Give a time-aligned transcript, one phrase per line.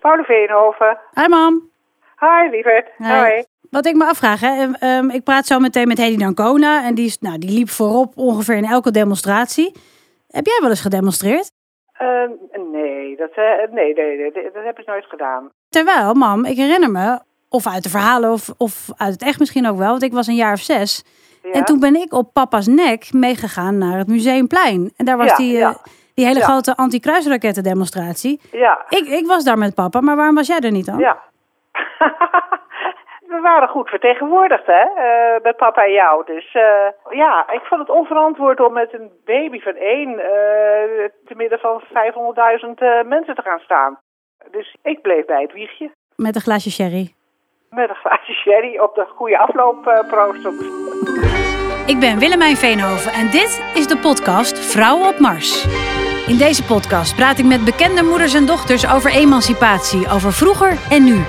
[0.00, 0.98] Paul Veenhoven.
[1.14, 1.70] Hi mam.
[2.18, 2.88] Hi, lieverd.
[2.98, 3.42] Hi.
[3.70, 6.94] Wat ik me afvraag, hè, ehm, ehm, ik praat zo meteen met Hedy Dancona en
[6.94, 9.72] die, is, nou, die liep voorop ongeveer in elke demonstratie.
[10.30, 11.50] Heb jij wel eens gedemonstreerd?
[11.92, 12.30] Ehm,
[12.72, 15.50] nee, dat, eh, nee, nee, nee, dat heb ik nooit gedaan.
[15.68, 19.68] Terwijl, mam, ik herinner me, of uit de verhalen of, of uit het echt misschien
[19.68, 21.04] ook wel, want ik was een jaar of zes.
[21.42, 21.50] Ja?
[21.50, 24.92] En toen ben ik op papa's nek meegegaan naar het Museumplein.
[24.96, 25.76] En daar was Ja, die, eh, ja.
[26.20, 26.44] Die hele Ja.
[26.50, 28.40] grote anti-kruisraketten demonstratie.
[28.52, 30.98] Ja, Ik, ik was daar met papa, maar waarom was jij er niet dan?
[30.98, 31.18] ja.
[33.34, 36.24] We waren goed vertegenwoordigd, hè, eh, met papa en jou.
[36.26, 41.34] Dus eh, ja, ik vond het onverantwoord om met een baby van één eh te
[41.36, 43.98] midden van 500.000 eh, mensen te gaan staan.
[44.50, 45.90] Dus ik bleef bij het wiegje.
[46.16, 47.14] Met een glaasje sherry.
[47.70, 50.52] Met een glaasje sherry op de goede afloop proosten.
[51.86, 55.66] Ik ben Willemijn Veenhoven en dit is de podcast Vrouwen op Mars.
[56.30, 61.04] In deze podcast praat ik met bekende moeders en dochters over emancipatie, over vroeger en
[61.04, 61.20] nu.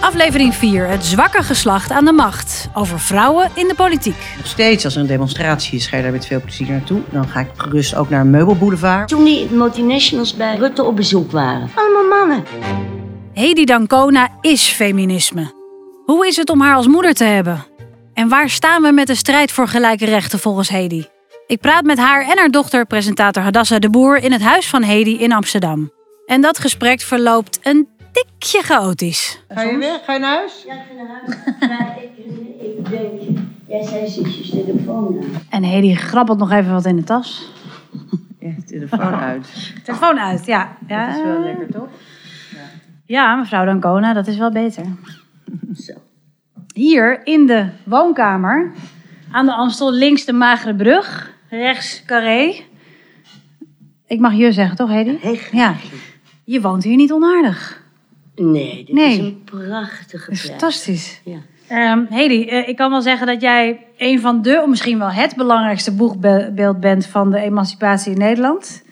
[0.00, 2.68] Aflevering 4, het zwakke geslacht aan de macht.
[2.74, 4.16] Over vrouwen in de politiek.
[4.36, 7.00] Nog steeds, als er een demonstratie is, ga je daar met veel plezier naartoe.
[7.10, 9.08] Dan ga ik gerust ook naar een meubelboulevard.
[9.08, 11.70] Toen die multinationals bij Rutte op bezoek waren.
[11.74, 12.44] Allemaal mannen.
[13.32, 15.52] Hedy Dancona is feminisme.
[16.04, 17.64] Hoe is het om haar als moeder te hebben?
[18.14, 21.04] En waar staan we met de strijd voor gelijke rechten volgens Hedy?
[21.50, 24.82] Ik praat met haar en haar dochter, presentator Hadassa de Boer, in het huis van
[24.82, 25.90] Hedy in Amsterdam.
[26.26, 29.42] En dat gesprek verloopt een tikje chaotisch.
[29.48, 30.04] Ga je weg?
[30.04, 30.64] Ga je naar huis?
[30.66, 31.58] Ja, ik ga naar huis.
[31.60, 32.10] Maar ik,
[32.60, 35.42] ik denk, jij zei zusjes telefoon aan.
[35.50, 37.50] En Hedy grabbelt nog even wat in de tas.
[38.38, 39.48] Ja, de telefoon uit.
[39.84, 40.76] Telefoon uit, ja.
[40.86, 41.06] ja.
[41.06, 41.88] Dat is wel lekker, toch?
[43.06, 44.84] Ja, mevrouw Dancona, dat is wel beter.
[45.86, 45.92] Zo.
[46.74, 48.72] Hier in de woonkamer,
[49.30, 52.54] aan de Amstel, links de Magere Brug, rechts Carré.
[54.06, 55.18] Ik mag je zeggen, toch, Hedy?
[55.52, 55.74] Ja.
[56.44, 57.82] Je woont hier niet onaardig.
[58.36, 59.10] Nee, dit Nee.
[59.12, 60.38] is een prachtige plek.
[60.38, 61.20] fantastisch.
[61.24, 61.38] Ja.
[61.68, 65.10] Ehm Hedy, eh, ik kan wel zeggen dat jij een van de, of misschien wel
[65.10, 68.82] het belangrijkste boegbeeld bent van de emancipatie in Nederland.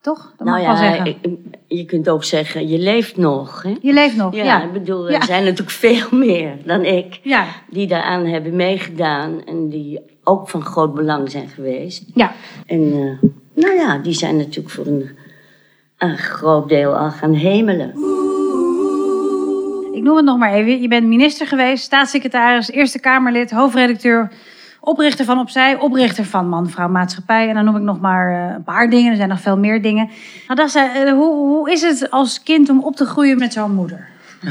[0.00, 0.34] Toch?
[0.36, 1.06] Dat mag nou ik wel ja, zeggen.
[1.22, 3.62] ik- je kunt ook zeggen, je leeft nog.
[3.62, 3.74] Hè?
[3.80, 4.62] Je leeft nog, Ja, ja.
[4.64, 5.24] ik bedoel, er Ja.
[5.24, 10.64] zijn natuurlijk veel meer dan ik Ja, die daaraan hebben meegedaan en die ook van
[10.64, 12.04] groot belang zijn geweest.
[12.14, 12.32] ja.
[12.66, 15.10] En eh, nou ja, die zijn natuurlijk voor een,
[15.98, 17.88] een groot deel al gaan hemelen.
[19.92, 20.80] Ik noem het nog maar even.
[20.80, 24.32] Je bent minister geweest, staatssecretaris, Eerste Kamerlid, hoofdredacteur,
[24.80, 27.48] oprichter van Opzij, oprichter van Man, Vrouw, Maatschappij.
[27.48, 29.10] En dan noem ik nog maar eh, een paar dingen.
[29.10, 30.10] Er zijn nog veel meer dingen.
[30.46, 34.08] Hadassa, eh, hoe, hoe is het als kind om op te groeien met zo'n moeder?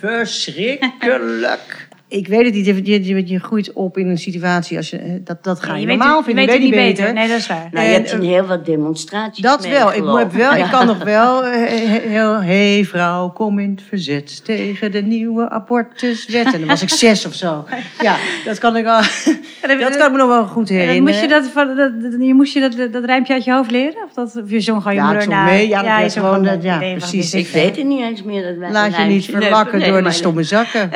[0.00, 1.88] Verschrikkelijk.
[2.12, 2.66] Ik weet het niet.
[2.66, 5.80] Je, je, je groeit op in een situatie als je eh, dat, dat ga je,
[5.80, 6.44] je weet normaal het, je vinden.
[6.46, 7.12] weet het niet beter.
[7.12, 7.68] Nee, dat is waar.
[7.72, 9.88] Nou, je En, hebt in eh, heel wat demonstraties Dat wel.
[9.92, 10.52] Ik, heb wel.
[10.52, 10.68] ik Ja.
[10.68, 12.42] kan nog wel eh, he- heel...
[12.42, 16.44] hey, vrouw, kom in het verzet tegen de nieuwe abortuswet.
[16.44, 17.64] En dan was ik zes of zo.
[18.02, 19.00] Ja, dat kan ik, al,
[19.60, 21.02] dat kan ik me nog wel goed herinneren.
[21.02, 24.04] moest je dat, dat, dat- je, moest je dat, dat rijmpje uit je hoofd leren?
[24.04, 25.44] Of, dat, of je zong gewoon je Ja, ik moeder na?
[25.44, 25.68] mee.
[25.68, 26.58] Ja, dat werd zong gewoon, mee.
[26.62, 27.34] ja, precies.
[27.34, 28.42] Ik weet het niet eens meer.
[28.60, 30.90] Dat Laat je niet verlakken nee, door die stomme zakken.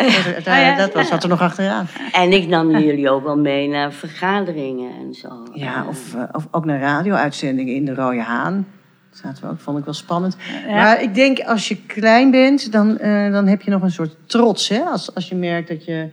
[0.77, 1.87] Dat, was- Zat er nog achteraan.
[2.13, 5.29] En ik nam jullie ook wel mee naar vergaderingen en zo.
[5.53, 8.67] Ja, of, eh, of ook naar radio-uitzendingen in de Rode Haan.
[9.11, 10.37] Dat zaten we ook, vond ik wel spannend.
[10.69, 14.17] Maar ik denk, als je klein bent, dan, eh, dan heb je nog een soort
[14.27, 14.69] trots.
[14.69, 14.81] Hè?
[14.81, 16.09] Als, als je merkt dat, je,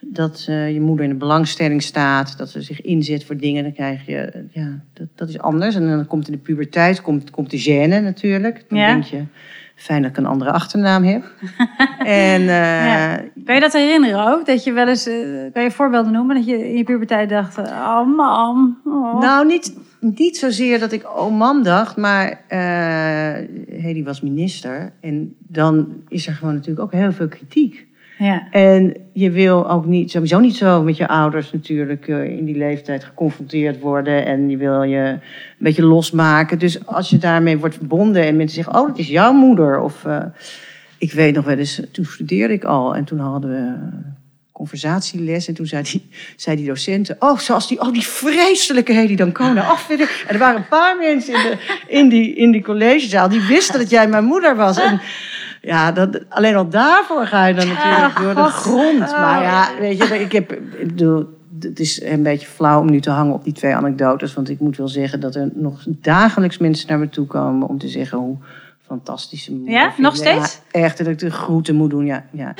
[0.00, 3.72] dat eh, je moeder in de belangstelling staat, dat ze zich inzet voor dingen, dan
[3.72, 5.74] krijg je, ja, dat, dat is anders.
[5.74, 8.64] En dan komt in de puberteit, komt, komt de gêne natuurlijk.
[8.68, 8.86] Dan Ja.
[8.86, 9.22] denk je,
[9.78, 11.24] fijn dat ik een andere achternaam heb.
[11.98, 13.20] en eh, Ja.
[13.44, 14.46] Kan je dat herinneren ook?
[14.46, 15.16] Dat je wel eens, eh,
[15.52, 16.36] kan je voorbeelden noemen?
[16.36, 18.80] Dat je in je puberteit dacht, eh, oh mam.
[18.84, 19.20] Oh.
[19.20, 24.92] Nou, niet, niet zozeer dat ik oh mam dacht, maar eh Hedy was minister.
[25.00, 27.87] En dan is er gewoon natuurlijk ook heel veel kritiek.
[28.18, 28.48] Ja.
[28.50, 32.56] En je wil ook niet, sowieso niet zo met je ouders natuurlijk eh, in die
[32.56, 34.26] leeftijd geconfronteerd worden.
[34.26, 35.20] En je wil je een
[35.58, 36.58] beetje losmaken.
[36.58, 39.80] Dus als je daarmee wordt verbonden en mensen zeggen, oh, dat is jouw moeder.
[39.80, 40.24] Of eh,
[40.98, 43.74] ik weet nog wel eens, toen studeerde ik al en toen hadden we
[44.52, 45.48] conversatieles.
[45.48, 49.72] En toen zei die, zei die docenten, oh, zoals die, oh, die vreselijke Hedy Dancona.
[49.88, 51.56] Ik- en er waren een paar mensen in, de,
[51.88, 54.80] in, die, in die collegezaal die wisten dat jij mijn moeder was.
[54.80, 55.00] En
[55.62, 58.98] ja, dat, alleen al daarvoor ga je dan natuurlijk door de grond.
[58.98, 61.26] Maar ja, weet je, ik heb, ik bedoel,
[61.60, 64.34] het is een beetje flauw om nu te hangen op die twee anekdotes.
[64.34, 67.78] Want ik moet wel zeggen dat er nog dagelijks mensen naar me toe komen om
[67.78, 68.36] te zeggen hoe
[68.86, 69.82] fantastisch ze me Ja?
[69.82, 70.02] vinden.
[70.02, 70.60] Nog steeds?
[70.72, 72.24] Ja, echt, dat ik de groeten moet doen, ja.
[72.30, 72.54] ja.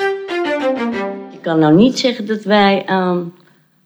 [1.31, 3.33] Je kan nou niet zeggen dat wij aan,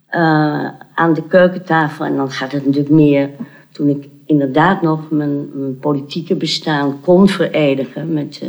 [0.06, 3.30] eh, aan de keukentafel, en dan gaat het natuurlijk meer
[3.72, 8.48] toen ik inderdaad nog mijn, mijn politieke bestaan kon verenigen met, eh,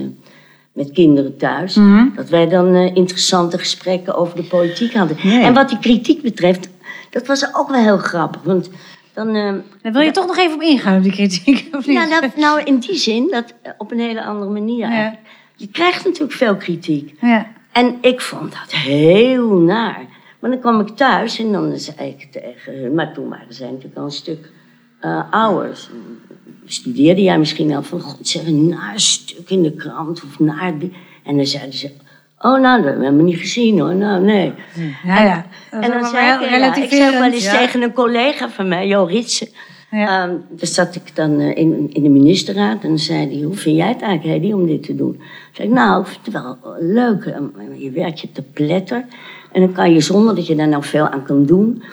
[0.74, 1.76] met kinderen thuis.
[1.76, 2.08] Mhm.
[2.16, 5.18] Dat wij dan eh, interessante gesprekken over de politiek hadden.
[5.24, 5.44] Nee.
[5.44, 6.70] En wat die kritiek betreft,
[7.10, 8.42] dat was ook wel heel grappig.
[8.44, 8.70] Want
[9.14, 11.98] dan, eh, Daar wil je toch nog even op ingaan, op die kritiek, of niet?
[11.98, 15.16] ja, dat, nou in die zin, dat eh, op een hele andere manier Ja.
[15.56, 17.16] Je krijgt natuurlijk veel kritiek.
[17.22, 17.48] Ja.
[17.72, 20.06] En ik vond dat heel naar.
[20.40, 22.94] Maar dan kwam ik thuis en dan zei ik tegen hun...
[22.94, 24.52] Maar toen waren zij natuurlijk al een stuk
[25.04, 25.88] eh ouder.
[26.66, 28.00] Studeerde jij misschien al van...
[28.02, 30.74] God, zeg een naar stuk in de krant of naar...
[31.24, 31.92] En dan zeiden ze...
[32.40, 33.96] Oh, nou, dat hebben we niet gezien hoor.
[33.96, 34.54] Nou, nee.
[35.06, 35.46] Ja, ja.
[35.72, 37.58] En dan zei ik, ja, ik zei ook wel eens Ja.
[37.58, 39.48] tegen een collega van mij, Jo Ritsen.
[39.92, 40.24] Ja.
[40.24, 43.56] Ehm, daar zat ik dan eh, in, in de ministerraad en dan zei hij, hoe
[43.56, 45.12] vind jij het eigenlijk, Hedy, om dit te doen?
[45.16, 47.24] Toen zei ik, nou, ik vind het wel leuk.
[47.26, 49.06] eh, Je werkt je te pletter
[49.52, 51.84] en dan kan je zonder dat je daar nou veel aan kan doen,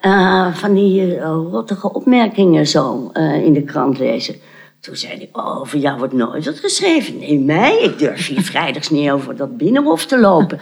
[0.00, 4.34] eh, van die eh, rottige opmerkingen zo eh, in de krant lezen.
[4.80, 7.18] Toen zei hij, oh, voor jou wordt nooit wat geschreven.
[7.18, 10.58] Nee, mij, ik durf hier vrijdags niet over dat binnenhof te lopen.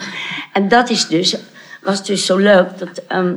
[0.52, 1.36] En dat is dus,
[1.86, 3.32] was dus zo leuk, dat, ehm,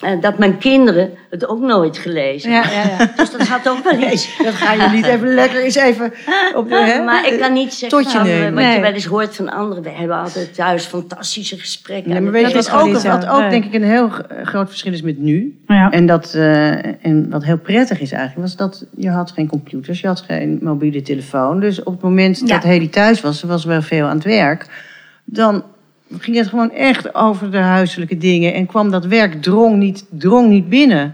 [0.00, 3.12] eh, dat mijn kinderen het ook nooit gelezen Ja, ja, ja.
[3.16, 4.36] dus dat had ook wel iets.
[4.44, 6.12] Dat ga je niet even lekker eens even
[6.54, 6.74] op de...
[6.76, 7.02] Hè?
[7.04, 8.54] Maar ik kan niet zeggen Totje van, eh, nemen.
[8.54, 8.74] wat Nee.
[8.74, 9.82] je wel eens hoort van anderen.
[9.82, 12.10] We hebben altijd thuis fantastische gesprekken.
[12.12, 13.50] Nee, maar weet je wat ook, wat ook Nee.
[13.50, 15.58] denk ik een heel g- groot verschil is met nu?
[15.66, 15.90] Ja.
[15.90, 20.00] En, dat, eh, en wat heel prettig is eigenlijk, was dat je had geen computers,
[20.00, 21.60] je had geen mobiele telefoon.
[21.60, 22.46] Dus op het moment Ja.
[22.46, 24.66] dat Hedy thuis was, ze was wel veel aan het werk,
[25.24, 25.62] dan
[26.18, 28.54] ging het gewoon echt over de huiselijke dingen.
[28.54, 31.10] En kwam dat werk drong niet, drong niet binnen.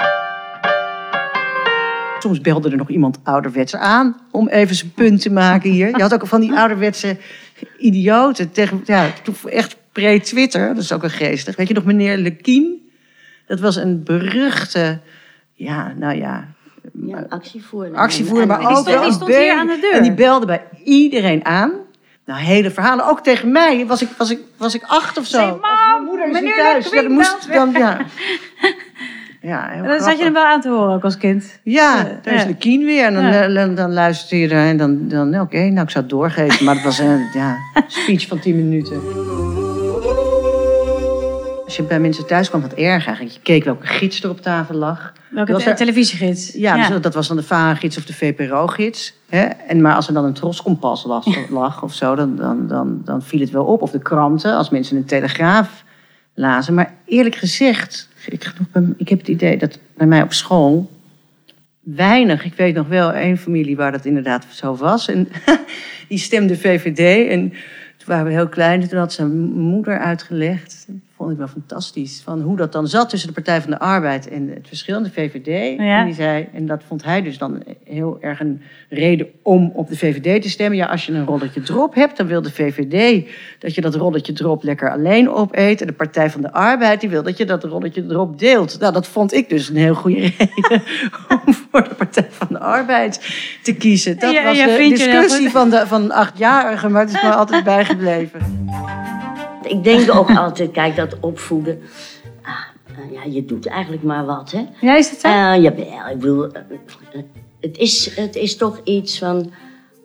[2.19, 5.89] Soms belde er nog iemand ouderwets aan om even zijn punt te maken hier.
[5.97, 7.17] Je had ook van die ouderwetse
[7.79, 8.53] idioten.
[8.53, 9.07] Tegen, ja,
[9.49, 11.57] echt pre-Twitter, dat is ook een geestig.
[11.57, 12.91] Weet je nog meneer Lekien?
[13.47, 14.99] Dat was een beruchte,
[15.53, 16.49] ja, nou ja,
[17.07, 17.97] Ja, actievoerder.
[17.99, 19.93] actievoerder, maar ook stond- die een stond hier aan de deur.
[19.93, 21.73] En die belde bij iedereen aan.
[22.27, 23.07] Nou, hele verhalen.
[23.07, 23.87] Ook tegen mij.
[23.87, 25.43] Was ik, was ik, was ik acht of zo.
[25.45, 26.91] Of "Mam, mijn moeder is niet thuis.
[26.91, 27.99] Ja, dan moest dan, ja.
[29.41, 31.61] Ja, heel En dan zat je hem wel aan te horen, ook als kind.
[31.63, 33.05] Ja, Ja, daar is de kien weer.
[33.05, 33.49] En dan, Ja.
[33.49, 36.65] dan, dan luisterde je er en dan, dan oké, nou ik zou het doorgeven.
[36.65, 37.57] Maar het was een ja,
[37.87, 39.01] speech van 10 minuten.
[41.65, 43.37] Als je bij mensen thuis kwam, wat erg eigenlijk.
[43.37, 45.13] Je keek welke gids er op tafel lag.
[45.31, 46.53] Welke Was te- er- televisiegids?
[46.53, 49.15] Ja, Dus dat was dan de VARA-gids of de VPRO-gids.
[49.67, 53.23] En Maar als er dan een troskompas lag, lag of zo, dan, dan, dan, dan
[53.23, 53.83] viel het wel op.
[53.83, 55.85] Of de kranten, als mensen een telegraaf
[56.35, 56.75] lazen.
[56.75, 58.53] Maar eerlijk gezegd, ik,
[58.97, 60.91] ik heb het idee dat bij mij op school
[61.81, 62.45] weinig.
[62.45, 65.09] Ik weet nog wel één familie waar dat inderdaad zo was.
[65.09, 65.29] En
[66.09, 67.29] die stemde VVD.
[67.29, 67.49] En
[67.97, 68.83] toen waren we heel klein.
[68.83, 70.87] En toen had zijn moeder uitgelegd.
[71.17, 72.21] Vond ik wel fantastisch.
[72.25, 75.03] Van hoe dat dan zat tussen de Partij van de Arbeid en het verschil in
[75.03, 75.79] de VVD.
[75.79, 75.99] Ja.
[75.99, 79.89] En die zei, en dat vond hij dus dan heel erg een reden om op
[79.89, 80.79] de VVD te stemmen.
[80.79, 83.29] Ja, als je een rolletje drop hebt, dan wil de VVD
[83.59, 85.81] dat je dat rolletje drop lekker alleen opeet.
[85.81, 88.81] En de Partij van de Arbeid die wil dat je dat rolletje drop deelt.
[88.81, 90.83] Nou, dat vond ik dus een heel goede reden
[91.47, 93.21] om voor de Partij van de Arbeid
[93.63, 94.19] te kiezen.
[94.19, 97.31] Dat Ja, was ja, de discussie van, de, van een achtjarige, maar het is me
[97.35, 98.41] altijd bijgebleven.
[99.67, 101.81] Ik denk ook altijd, kijk, dat opvoeden.
[102.43, 104.65] Ah, nou ja, je doet eigenlijk maar wat, hè?
[104.81, 105.29] Ja, is het zo?
[105.29, 106.61] Eh jawel, ik bedoel, eh,
[107.13, 107.23] eh,
[107.61, 109.53] het is, het is toch iets van,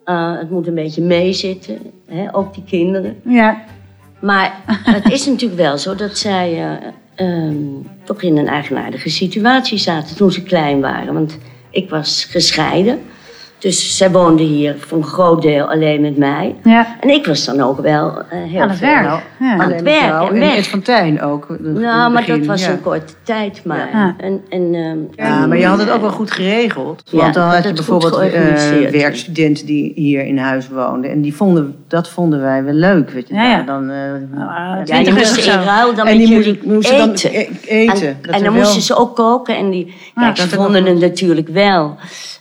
[0.04, 2.36] eh, het moet een beetje meezitten, hè?
[2.36, 3.20] ook die kinderen.
[3.24, 3.64] ja.
[4.20, 7.56] Maar het is natuurlijk wel zo dat zij eh, ehm,
[8.04, 11.14] toch in een eigenaardige situatie zaten toen ze klein waren.
[11.14, 11.38] Want
[11.70, 13.00] ik was gescheiden,
[13.60, 16.56] dus zij woonden hier voor een groot deel alleen met mij.
[16.64, 16.96] ja.
[17.00, 19.04] En ik was dan ook wel eh, heel Aan het veel werk.
[19.04, 19.58] Nou, Ja.
[19.58, 20.56] Aan het werk en en weg.
[20.58, 21.46] Ed van Tijn ook.
[21.60, 22.72] Nou, maar dat was ja.
[22.72, 23.90] een korte tijd maar.
[23.94, 24.16] Ja.
[24.18, 27.04] En, en, ehm, Ja, maar je had het ook wel goed geregeld.
[27.12, 31.12] Want dan had je bijvoorbeeld eh, werkstudenten die hier in huis woonden.
[31.12, 33.10] En die vonden, dat vonden wij wel leuk.
[33.10, 33.42] Weet je, Ja.
[33.56, 33.98] Nou, dan, eh,
[34.48, 37.32] Ah, Ja, die moesten in ruil dan en met jullie moesten, dan eten.
[37.36, 38.18] e- eten.
[38.22, 39.58] En, dan moesten ze ook koken.
[39.58, 41.96] En die, Ja, ze vonden het natuurlijk wel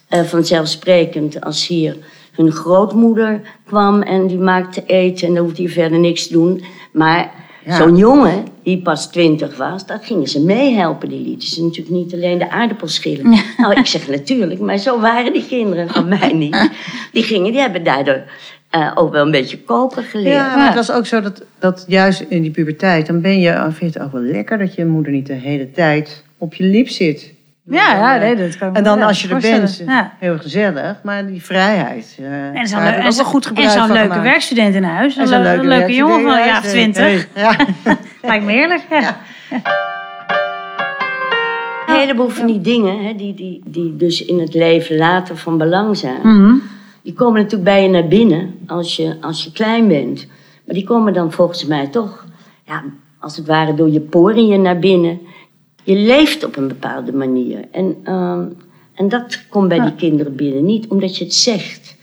[0.09, 1.97] eh, vanzelfsprekend als hier
[2.33, 6.63] hun grootmoeder kwam en die maakte eten en dan hoefde je verder niks te doen.
[6.93, 7.31] Maar
[7.65, 7.77] Ja.
[7.77, 11.09] zo'n jongen die pas twintig was, daar gingen ze meehelpen.
[11.09, 13.31] Die lieten ze natuurlijk niet alleen de aardappels schillen.
[13.59, 16.71] Nou, ik zeg natuurlijk, maar zo waren die kinderen van mij niet.
[17.13, 18.23] Die gingen, die hebben daardoor
[18.71, 20.35] eh, ook wel een beetje koken geleerd.
[20.35, 23.67] Ja, maar het was ook zo dat, dat juist in die puberteit, dan ben je,
[23.73, 26.65] vind je het ook wel lekker dat je moeder niet de hele tijd op je
[26.65, 27.33] lip zit.
[27.71, 30.13] Ja, ja, nee, dat kan ik En dan als je er bent, Ja.
[30.19, 32.17] heel gezellig, maar die vrijheid.
[32.21, 34.23] eh, En zo'n en zo- goed en gebruik zo'n van leuke gemaakt.
[34.23, 35.17] werkstudent in huis.
[35.17, 37.03] En Een, zo'n le- een leuke werkstudent, jongen van ja, ja, nee, 20.
[37.05, 37.57] nee, Ja.
[38.23, 38.83] Lijkt me heerlijk.
[38.91, 39.17] Ja.
[41.87, 45.97] heleboel van die dingen, hè, die, die, die dus in het leven later van belang
[45.97, 46.55] zijn, Mhm.
[47.03, 50.27] die komen natuurlijk bij je naar binnen als je, als je klein bent.
[50.65, 52.25] Maar die komen dan volgens mij toch,
[52.65, 52.83] ja,
[53.19, 55.21] als het ware door je poriën naar binnen.
[55.89, 57.65] Je leeft op een bepaalde manier.
[57.73, 58.45] En, ehm,
[58.95, 60.65] en dat komt bij die kinderen binnen.
[60.65, 61.97] Niet omdat je het zegt.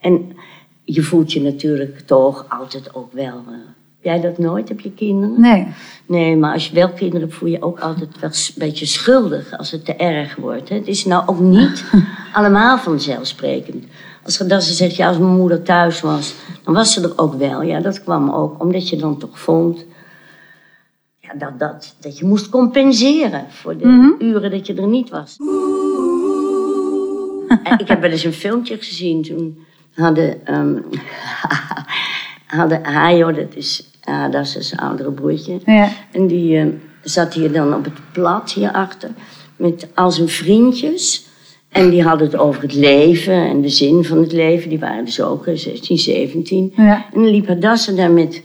[0.00, 0.36] En
[0.84, 3.42] je voelt je natuurlijk toch altijd ook wel.
[3.48, 3.54] eh,
[4.00, 4.68] jij dat nooit?
[4.68, 5.40] Heb je kinderen?
[5.40, 5.66] Nee.
[6.06, 9.58] Nee, maar als je wel kinderen hebt, voel je ook altijd wel een beetje schuldig
[9.58, 10.68] als het te erg wordt.
[10.68, 10.74] Hè?
[10.74, 11.84] Het is nou ook niet
[12.32, 13.84] allemaal vanzelfsprekend.
[14.24, 16.34] Als Radassa zegt, ja, als mijn moeder thuis was,
[16.64, 17.62] dan was ze er ook wel.
[17.62, 19.84] Ja, dat kwam ook omdat je dan toch vond
[21.38, 25.36] dat, dat, dat je moest compenseren voor de uren dat je er niet was.
[27.62, 29.22] En ik heb wel eens een filmpje gezien.
[29.22, 29.58] Toen
[29.94, 30.76] hadden, ehm
[32.58, 35.60] hadden Hajo, dat is Adas's oudere broertje.
[35.64, 35.88] Ja.
[36.12, 36.66] En die eh,
[37.02, 39.10] zat hier dan op het plat hierachter
[39.56, 41.26] met al zijn vriendjes.
[41.68, 44.68] En die hadden het over het leven en de zin van het leven.
[44.68, 46.72] Die waren dus ook eh, 16, 17.
[46.76, 47.06] Ja.
[47.12, 48.42] En dan liep Hadassa daar met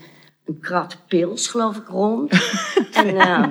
[0.48, 2.32] een krat pils, geloof ik, rond.
[2.92, 3.44] en, eh,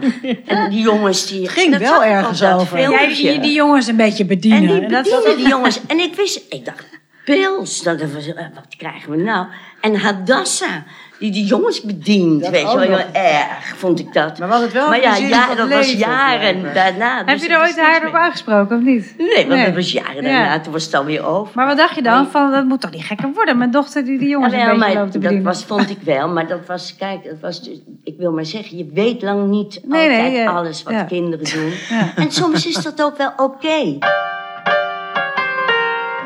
[0.46, 1.48] en die jongens die...
[1.48, 2.80] ging dat wel ergens over.
[2.80, 4.70] Jij die, die jongens een beetje bedienen.
[4.70, 5.80] En die En dat- bedienen die jongens.
[5.88, 6.86] En ik wist, ik dacht,
[7.34, 9.46] pils, dat was, eh, wat krijgen we nou?
[9.82, 10.84] En Hadassa,
[11.20, 14.40] die die jongens bedient, Dat weet je wel, heel erg vond ik dat.
[14.40, 17.18] Maar was het wel Maar ja, de ja dat was jaren daarna.
[17.18, 19.14] Heb dus je dat er ooit haar op aangesproken of niet?
[19.18, 19.66] Nee, want Nee.
[19.66, 20.22] dat was jaren Ja.
[20.22, 21.52] daarna, toen was het alweer over.
[21.56, 22.28] Maar wat dacht je dan?
[22.28, 23.58] Van, dat moet toch niet gekker worden?
[23.58, 25.44] Mijn dochter die die jongens een beetje loopt te dat bedienen.
[25.44, 28.78] was, vond ik wel, maar dat was, kijk, dat was dus, ik wil maar zeggen,
[28.78, 30.52] je weet lang niet Nee, nee, altijd ja.
[30.52, 31.04] alles wat Ja.
[31.04, 31.74] kinderen doen.
[31.90, 32.12] Ja.
[32.16, 33.98] En soms is dat ook wel oké.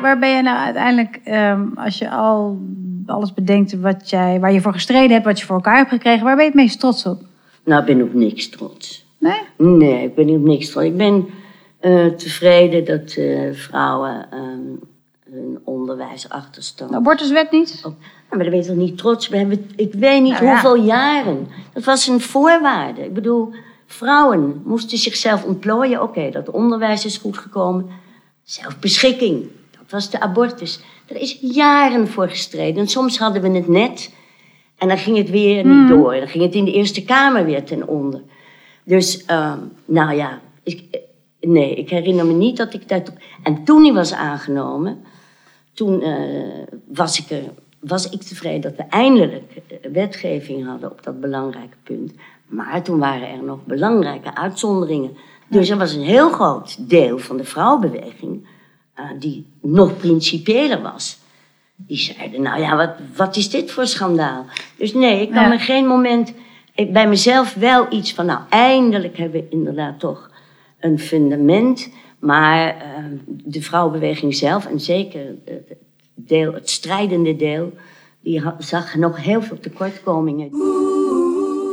[0.02, 2.58] Waar ben je nou uiteindelijk, ehm, als je al
[3.06, 6.24] alles bedenkt wat jij, waar je voor gestreden hebt, wat je voor elkaar hebt gekregen,
[6.24, 7.22] waar ben je het meest trots op?
[7.64, 9.06] Nou, ik ben op niks trots.
[9.18, 9.40] Nee?
[9.56, 10.86] Nee, ik ben niet op niks trots.
[10.86, 11.26] Ik ben
[11.80, 14.90] eh, tevreden dat eh, vrouwen ehm
[15.30, 16.90] hun onderwijsachterstand...
[16.90, 17.82] De abortuswet niet?
[17.86, 17.92] Oh,
[18.30, 19.32] maar daar ben je toch niet trots op?
[19.34, 20.50] Hebben- Ik weet niet Nou ja.
[20.50, 21.48] hoeveel jaren.
[21.72, 23.04] Dat was een voorwaarde.
[23.04, 23.52] Ik bedoel,
[23.86, 26.02] vrouwen moesten zichzelf ontplooien.
[26.02, 27.86] Oké, dat onderwijs is goed gekomen.
[28.42, 29.46] Zelfbeschikking,
[29.92, 30.80] was de abortus.
[31.06, 32.80] Daar is jaren voor gestreden.
[32.80, 34.14] En soms hadden we het net
[34.78, 36.14] en dan ging het weer niet door.
[36.14, 38.22] Dan ging het in de Eerste Kamer weer ten onder.
[38.84, 41.00] Dus, ehm, nou ja, ik, eh,
[41.50, 43.12] nee, ik herinner me niet dat ik dat...
[43.42, 45.04] En toen hij was aangenomen,
[45.72, 46.18] toen eh,
[46.86, 47.42] was, ik er,
[47.80, 52.12] was ik tevreden dat we eindelijk eh, wetgeving hadden op dat belangrijke punt.
[52.46, 55.16] Maar toen waren er nog belangrijke uitzonderingen.
[55.48, 58.46] Dus er was een heel groot deel van de vrouwenbeweging
[59.18, 61.18] die nog principiëler was.
[61.76, 64.46] Die zeiden, nou ja, wat, wat is dit voor schandaal?
[64.76, 65.48] Dus nee, ik kan Ja.
[65.48, 66.32] me geen moment
[66.74, 70.30] ik, bij mezelf wel iets van, nou, eindelijk hebben we inderdaad toch
[70.80, 71.90] een fundament.
[72.18, 75.78] Maar eh, de vrouwenbeweging zelf, en zeker eh, het,
[76.14, 77.72] deel, het strijdende deel,
[78.20, 80.50] die zag nog heel veel tekortkomingen.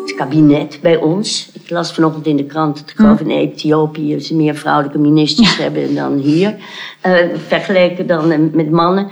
[0.10, 1.50] Het kabinet bij ons.
[1.54, 5.58] Ik las vanochtend in de krant dat ik geloof in Ethiopië ze meer vrouwelijke ministers
[5.58, 6.56] hebben dan hier.
[7.02, 7.14] eh,
[7.48, 9.08] vergeleken dan eh, met mannen.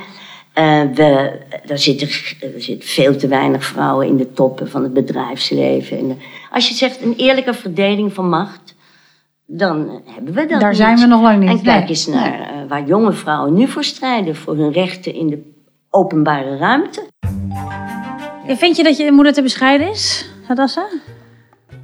[0.54, 1.32] Eh, we,
[1.68, 2.08] er, zitten,
[2.56, 5.98] er zitten veel te weinig vrouwen in de toppen van het bedrijfsleven.
[5.98, 6.18] En,
[6.52, 8.76] als je zegt een eerlijke verdeling van macht,
[9.46, 10.78] dan hebben we dat Daar niet.
[10.78, 11.50] zijn we nog lang niet.
[11.50, 14.36] En kijk eens naar waar jonge vrouwen nu voor strijden.
[14.36, 15.56] Voor hun rechten in de
[15.90, 17.08] openbare ruimte.
[18.48, 20.88] Vind je dat je moeder te bescheiden is, Hadassa?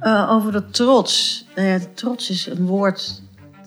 [0.00, 1.44] Eh, over dat trots.
[1.54, 3.22] Nou ja, trots is een woord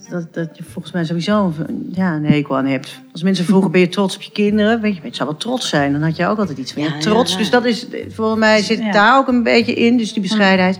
[0.09, 3.01] dat, dat je volgens mij sowieso een, ja, een hekel aan hebt.
[3.11, 4.81] Als mensen vroegen, ben je trots op je kinderen?
[4.81, 5.91] Weet je, het zou wel trots zijn.
[5.91, 7.31] Dan had je ook altijd iets van ja, Ja, trots.
[7.31, 7.37] ja.
[7.37, 9.97] Dus dat is, volgens mij zit daar ook een beetje in.
[9.97, 10.79] Dus die bescheidenheid.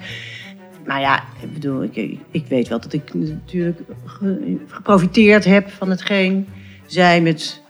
[0.86, 5.90] Maar ja, ik bedoel, ik, ik weet wel dat ik natuurlijk ge- geprofiteerd heb van
[5.90, 6.48] hetgeen
[6.86, 7.62] zij met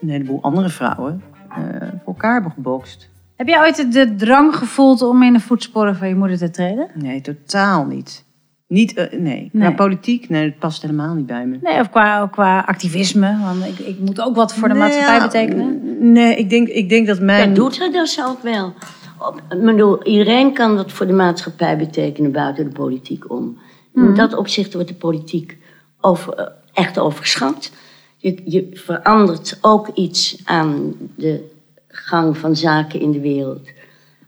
[0.00, 3.08] een heleboel andere vrouwen eh, voor elkaar hebben gebokst.
[3.42, 6.88] Heb jij ooit de, drang gevoeld om in de voetsporen van je moeder te treden?
[6.94, 8.24] Nee, totaal niet.
[8.68, 9.48] Niet, eh, nee.
[9.52, 9.74] Qua Nee.
[9.74, 11.58] politiek, nee, dat past helemaal niet bij me.
[11.62, 13.38] Nee, of qua, qua activisme?
[13.44, 15.80] Want ik, ik moet ook wat voor de Nee, maatschappij ja, betekenen.
[16.12, 17.46] Nee, ik denk, ik denk dat mijn...
[17.46, 18.74] Dat doet hij dus ook wel.
[19.18, 23.58] Op- Ik bedoel, iedereen kan wat voor de maatschappij betekenen buiten de politiek om.
[23.94, 25.56] In dat opzicht wordt de politiek
[26.00, 27.70] over, eh, echt overschat.
[28.16, 31.50] Je, je verandert ook iets aan de
[31.92, 33.68] gang van zaken in de wereld.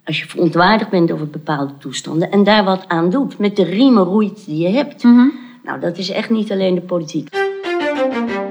[0.05, 4.05] Als je verontwaardigd bent over bepaalde toestanden en daar wat aan doet, met de riemen
[4.05, 5.03] roeit die je hebt.
[5.65, 7.29] Nou, dat is echt niet alleen de politiek.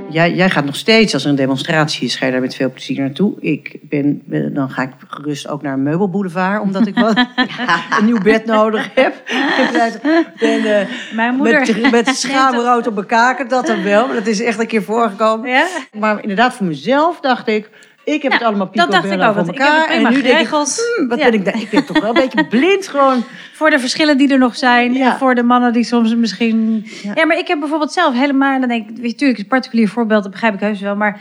[0.09, 2.71] Jij, jij gaat nog steeds, als er een demonstratie is, ga je daar met veel
[2.71, 3.33] plezier naartoe.
[3.39, 4.21] Ik ben,
[4.53, 7.17] dan ga ik gerust ook naar een meubelboulevard, omdat ik wat,
[7.99, 9.23] een nieuw bed nodig heb.
[10.39, 11.79] ben, eh, Mijn moeder.
[11.81, 14.05] met, met schaamrood op mijn kaken, dat dan wel.
[14.05, 15.49] Maar dat is echt een keer voorgekomen.
[15.49, 15.67] Ja?
[15.97, 17.69] Maar inderdaad, voor mezelf dacht ik,
[18.03, 19.87] ik heb het allemaal dat dacht ik ook, heb elkaar.
[19.89, 21.23] en nu denk ik, hmm, wat Ja.
[21.25, 21.61] ben ik daar?
[21.61, 23.23] Ik ben toch wel een beetje blind gewoon.
[23.53, 24.93] Voor de verschillen die er nog zijn.
[24.93, 25.11] Ja.
[25.11, 26.85] En voor de mannen die soms misschien.
[27.03, 27.11] Ja.
[27.15, 27.25] Ja.
[27.25, 28.59] maar ik heb bijvoorbeeld zelf helemaal.
[28.59, 30.95] Dan denk ik, weet je, natuurlijk, een particulier voorbeeld, dat begrijp ik heus wel.
[30.95, 31.19] Maar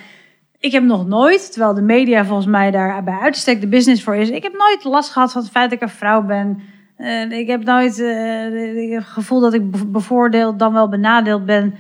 [0.59, 4.17] ik heb nog nooit, terwijl de media volgens mij daar bij uitstek de business voor
[4.17, 4.31] is.
[4.31, 6.63] Ik heb nooit last gehad van het feit dat ik een vrouw ben.
[6.97, 11.75] Eh, ik heb nooit eh, het gevoel dat ik be- bevoordeeld dan wel benadeeld ben.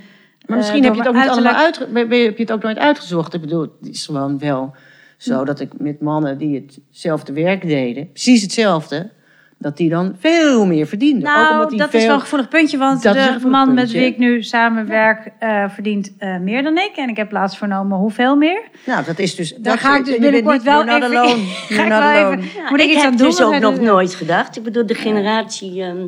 [0.46, 1.52] Maar misschien Eh, heb je het ook niet allemaal
[1.92, 3.34] ben- heb je het ook nooit uitgezocht.
[3.34, 4.74] Ik bedoel, het is gewoon wel
[5.22, 9.10] zo dat ik met mannen die hetzelfde werk deden, precies hetzelfde,
[9.58, 11.28] dat die dan veel meer verdienden.
[11.28, 12.00] ook Nou, omdat die dat veel...
[12.00, 15.68] is wel een gevoelig puntje, want Dat de man met wie ik nu samenwerk eh,
[15.68, 16.92] verdient eh, meer dan ik.
[16.96, 18.62] En ik heb laatst vernomen hoeveel meer.
[18.86, 19.54] Nou, dat is dus...
[19.54, 21.02] Daar dat- ga ik dus binnenkort niet- wel even...
[21.18, 21.42] alone.
[21.68, 22.60] Ga ik wel even...
[22.62, 23.26] Ja, Moet ik, ik iets heb aan doen?
[23.26, 24.56] dus Want ook nog nooit gedacht.
[24.56, 26.06] Ik bedoel, de generatie ehm,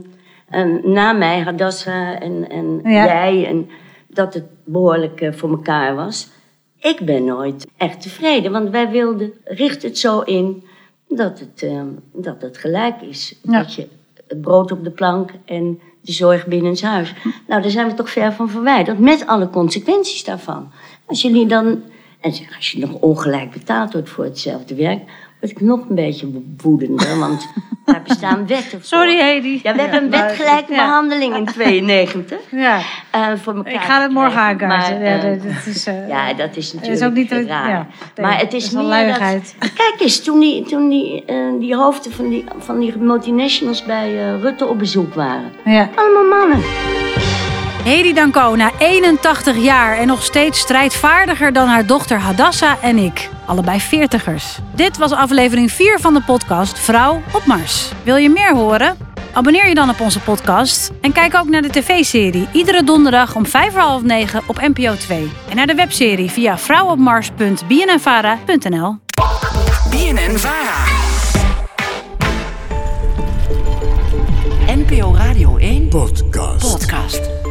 [0.51, 3.05] ehm, na mij, Hadassa en, en Ja.
[3.05, 3.69] jij, en
[4.09, 6.31] dat het behoorlijk eh, voor elkaar was.
[6.91, 10.65] Ik ben nooit echt tevreden, want wij wilden, richt het zo in
[11.09, 13.35] dat het, ehm, dat het gelijk is.
[13.43, 13.59] Ja.
[13.59, 13.89] Dat je
[14.27, 17.15] het brood op de plank en de zorg binnen huis.
[17.49, 20.71] Nou, daar zijn we toch ver van verwijderd, met alle consequenties daarvan.
[21.07, 21.83] Als jullie dan,
[22.21, 25.03] en zeg, als je nog ongelijk betaald wordt voor hetzelfde werk,
[25.45, 26.27] word ik nog een beetje
[26.63, 27.49] woedender, want
[27.85, 28.83] daar bestaan wetten voor.
[28.83, 29.61] Sorry, Hedy.
[29.63, 30.85] Ja, we hebben een wetgelijke Ja.
[30.85, 32.39] behandeling in 92.
[32.51, 32.79] Ja,
[33.11, 35.01] eh, voor elkaar ik ga het morgen aankaarten.
[35.01, 37.49] Maar, Ja, eh, dat, dat is, eh, ja, dat is het natuurlijk is ook niet...
[37.49, 37.69] raar.
[37.69, 37.87] Ja,
[38.17, 39.55] nee, maar het dat is luiigheid.
[39.59, 39.73] dat...
[39.73, 44.19] Kijk eens, toen die, toen die, eh, die hoofden van die, van die multinationals bij
[44.35, 45.53] eh, Rutte op bezoek waren.
[45.65, 45.89] Ja.
[45.95, 46.59] Allemaal mannen.
[47.85, 53.31] Hedy Dancona, 81 jaar en nog steeds strijdvaardiger dan haar dochter Hadassa en ik.
[53.47, 54.59] Allebei veertigers.
[54.75, 57.91] Dit was aflevering 4 van de podcast Vrouw op Mars.
[58.03, 58.97] Wil je meer horen?
[59.33, 63.47] Abonneer je dan op onze podcast en kijk ook naar de tv-serie iedere donderdag om
[63.47, 65.31] vijf voor half negen op NPO 2.
[65.51, 68.97] En naar de webserie via vrouwopmars.bnnvara.nl.
[69.91, 70.85] BNNvara
[74.67, 76.79] NPO Radio 1 podcast.
[76.79, 77.44] podcast.